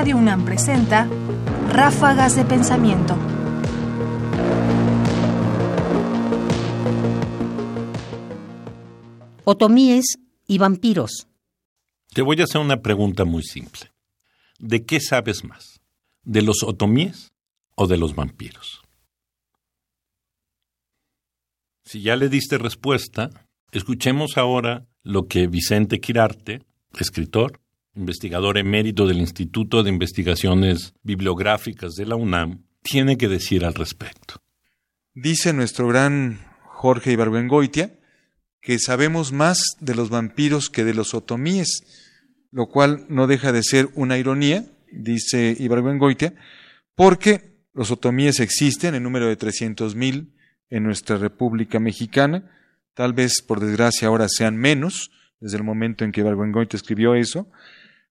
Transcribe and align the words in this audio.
Radio 0.00 0.16
UNAM 0.16 0.46
presenta 0.46 1.06
Ráfagas 1.68 2.34
de 2.34 2.46
Pensamiento. 2.46 3.14
Otomíes 9.44 10.16
y 10.46 10.56
vampiros. 10.56 11.28
Te 12.14 12.22
voy 12.22 12.40
a 12.40 12.44
hacer 12.44 12.62
una 12.62 12.80
pregunta 12.80 13.26
muy 13.26 13.42
simple. 13.42 13.92
¿De 14.58 14.86
qué 14.86 15.00
sabes 15.00 15.44
más? 15.44 15.82
¿De 16.22 16.40
los 16.40 16.62
otomíes 16.62 17.34
o 17.74 17.86
de 17.86 17.98
los 17.98 18.14
vampiros? 18.14 18.80
Si 21.84 22.00
ya 22.00 22.16
le 22.16 22.30
diste 22.30 22.56
respuesta, 22.56 23.28
escuchemos 23.70 24.38
ahora 24.38 24.86
lo 25.02 25.26
que 25.26 25.46
Vicente 25.46 26.00
Quirarte, 26.00 26.62
escritor, 26.98 27.60
investigador 27.94 28.58
emérito 28.58 29.06
del 29.06 29.18
Instituto 29.18 29.82
de 29.82 29.90
Investigaciones 29.90 30.94
Bibliográficas 31.02 31.94
de 31.94 32.06
la 32.06 32.16
UNAM, 32.16 32.64
tiene 32.82 33.16
que 33.16 33.28
decir 33.28 33.64
al 33.64 33.74
respecto. 33.74 34.42
Dice 35.14 35.52
nuestro 35.52 35.88
gran 35.88 36.38
Jorge 36.66 37.12
Ibargüengoitia 37.12 37.98
que 38.60 38.78
sabemos 38.78 39.32
más 39.32 39.62
de 39.80 39.94
los 39.94 40.10
vampiros 40.10 40.68
que 40.68 40.84
de 40.84 40.94
los 40.94 41.14
otomíes, 41.14 41.82
lo 42.50 42.68
cual 42.68 43.06
no 43.08 43.26
deja 43.26 43.52
de 43.52 43.62
ser 43.62 43.88
una 43.94 44.18
ironía, 44.18 44.66
dice 44.92 45.56
Ibargüengoitia, 45.58 46.34
porque 46.94 47.58
los 47.72 47.90
otomíes 47.90 48.40
existen 48.40 48.94
en 48.94 49.02
número 49.02 49.26
de 49.28 49.38
300.000 49.38 50.32
en 50.68 50.82
nuestra 50.82 51.16
República 51.16 51.80
Mexicana, 51.80 52.50
tal 52.94 53.12
vez 53.12 53.42
por 53.46 53.60
desgracia 53.60 54.08
ahora 54.08 54.26
sean 54.28 54.56
menos, 54.56 55.10
desde 55.40 55.56
el 55.56 55.64
momento 55.64 56.04
en 56.04 56.12
que 56.12 56.20
Ibargüengoitia 56.20 56.76
escribió 56.76 57.14
eso, 57.14 57.48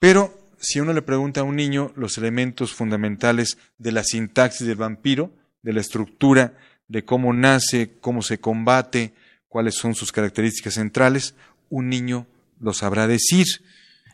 pero 0.00 0.36
si 0.58 0.80
uno 0.80 0.92
le 0.92 1.02
pregunta 1.02 1.40
a 1.40 1.44
un 1.44 1.56
niño 1.56 1.92
los 1.94 2.18
elementos 2.18 2.74
fundamentales 2.74 3.56
de 3.78 3.92
la 3.92 4.02
sintaxis 4.02 4.66
del 4.66 4.76
vampiro, 4.76 5.32
de 5.62 5.72
la 5.72 5.80
estructura, 5.80 6.54
de 6.88 7.04
cómo 7.04 7.32
nace, 7.32 7.98
cómo 8.00 8.22
se 8.22 8.40
combate, 8.40 9.14
cuáles 9.48 9.76
son 9.76 9.94
sus 9.94 10.10
características 10.10 10.74
centrales, 10.74 11.34
un 11.68 11.88
niño 11.88 12.26
lo 12.58 12.72
sabrá 12.72 13.06
decir. 13.06 13.46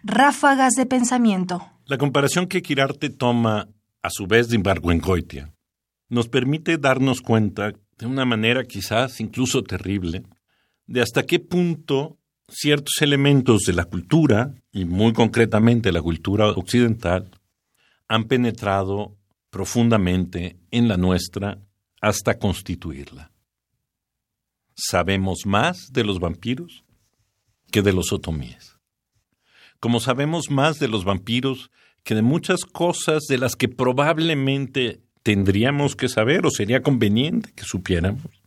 Ráfagas 0.02 0.74
de 0.74 0.86
pensamiento. 0.86 1.66
La 1.86 1.98
comparación 1.98 2.46
que 2.46 2.62
Quirarte 2.62 3.10
toma 3.10 3.68
a 4.02 4.10
su 4.10 4.26
vez 4.26 4.48
de 4.48 4.56
Imbargüengoitia 4.56 5.52
nos 6.08 6.28
permite 6.28 6.78
darnos 6.78 7.20
cuenta, 7.20 7.72
de 7.98 8.06
una 8.06 8.24
manera 8.24 8.64
quizás 8.64 9.20
incluso 9.20 9.62
terrible, 9.62 10.24
de 10.86 11.00
hasta 11.00 11.24
qué 11.24 11.40
punto 11.40 12.15
ciertos 12.48 12.94
elementos 13.00 13.62
de 13.62 13.72
la 13.72 13.84
cultura, 13.84 14.54
y 14.72 14.84
muy 14.84 15.12
concretamente 15.12 15.92
la 15.92 16.02
cultura 16.02 16.48
occidental, 16.48 17.30
han 18.08 18.24
penetrado 18.24 19.16
profundamente 19.50 20.56
en 20.70 20.88
la 20.88 20.96
nuestra 20.96 21.58
hasta 22.00 22.38
constituirla. 22.38 23.32
Sabemos 24.74 25.46
más 25.46 25.92
de 25.92 26.04
los 26.04 26.20
vampiros 26.20 26.84
que 27.70 27.82
de 27.82 27.92
los 27.92 28.12
otomíes. 28.12 28.78
Como 29.80 30.00
sabemos 30.00 30.50
más 30.50 30.78
de 30.78 30.88
los 30.88 31.04
vampiros 31.04 31.70
que 32.04 32.14
de 32.14 32.22
muchas 32.22 32.64
cosas 32.64 33.24
de 33.28 33.38
las 33.38 33.56
que 33.56 33.68
probablemente 33.68 35.00
tendríamos 35.22 35.96
que 35.96 36.08
saber 36.08 36.46
o 36.46 36.50
sería 36.50 36.82
conveniente 36.82 37.52
que 37.54 37.64
supiéramos, 37.64 38.42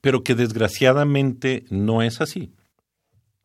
pero 0.00 0.22
que 0.22 0.34
desgraciadamente 0.34 1.64
no 1.70 2.02
es 2.02 2.20
así. 2.20 2.52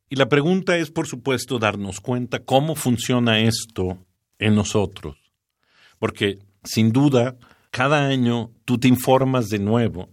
Y 0.09 0.15
la 0.15 0.27
pregunta 0.27 0.75
es, 0.77 0.89
por 0.89 1.07
supuesto, 1.07 1.59
darnos 1.59 2.01
cuenta 2.01 2.39
cómo 2.39 2.75
funciona 2.75 3.39
esto 3.39 4.05
en 4.39 4.55
nosotros. 4.55 5.17
Porque, 5.99 6.39
sin 6.63 6.91
duda, 6.91 7.37
cada 7.69 8.07
año 8.07 8.51
tú 8.65 8.79
te 8.79 8.87
informas 8.87 9.49
de 9.49 9.59
nuevo 9.59 10.09